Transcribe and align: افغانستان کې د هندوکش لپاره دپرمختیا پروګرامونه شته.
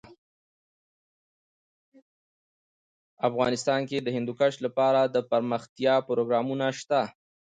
افغانستان 3.27 3.81
کې 3.89 3.97
د 4.01 4.07
هندوکش 4.15 4.53
لپاره 4.65 4.99
دپرمختیا 5.15 5.95
پروګرامونه 6.07 6.65
شته. 6.79 7.01